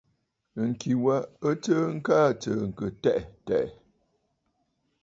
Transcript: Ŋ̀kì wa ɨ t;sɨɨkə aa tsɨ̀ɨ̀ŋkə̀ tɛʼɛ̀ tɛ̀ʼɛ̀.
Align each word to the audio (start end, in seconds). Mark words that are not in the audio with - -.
Ŋ̀kì 0.69 0.91
wa 1.03 1.15
ɨ 1.47 1.51
t;sɨɨkə 1.61 2.13
aa 2.23 2.31
tsɨ̀ɨ̀ŋkə̀ 2.41 2.89
tɛʼɛ̀ 3.03 3.25
tɛ̀ʼɛ̀. 3.45 3.67